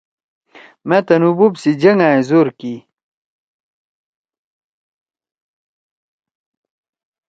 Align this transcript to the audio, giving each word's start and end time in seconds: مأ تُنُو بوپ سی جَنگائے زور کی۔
مأ 0.87 0.97
تُنُو 1.07 1.29
بوپ 1.37 1.53
سی 1.61 1.71
جَنگائے 1.81 2.19
زور 2.29 2.47
کی۔ 2.59 2.73